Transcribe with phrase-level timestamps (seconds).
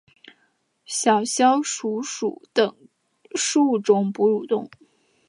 [0.83, 2.75] 小啸鼠属等
[3.35, 4.69] 之数种哺乳动物。